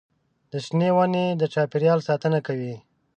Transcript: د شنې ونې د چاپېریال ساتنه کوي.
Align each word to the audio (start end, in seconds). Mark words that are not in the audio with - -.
د 0.51 0.53
شنې 0.65 0.89
ونې 0.95 1.25
د 1.41 1.43
چاپېریال 1.53 1.99
ساتنه 2.07 2.39
کوي. 2.47 2.75